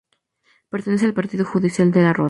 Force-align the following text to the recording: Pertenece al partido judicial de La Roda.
Pertenece 0.69 1.05
al 1.05 1.13
partido 1.13 1.45
judicial 1.45 1.91
de 1.91 2.01
La 2.01 2.11
Roda. 2.13 2.19